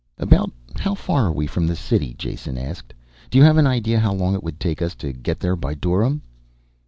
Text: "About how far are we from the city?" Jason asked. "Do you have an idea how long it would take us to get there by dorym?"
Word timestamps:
"About 0.17 0.51
how 0.79 0.95
far 0.95 1.25
are 1.27 1.31
we 1.31 1.45
from 1.45 1.67
the 1.67 1.75
city?" 1.75 2.15
Jason 2.17 2.57
asked. 2.57 2.91
"Do 3.29 3.37
you 3.37 3.43
have 3.43 3.57
an 3.57 3.67
idea 3.67 3.99
how 3.99 4.15
long 4.15 4.33
it 4.33 4.41
would 4.41 4.59
take 4.59 4.81
us 4.81 4.95
to 4.95 5.13
get 5.13 5.39
there 5.39 5.55
by 5.55 5.75
dorym?" 5.75 6.21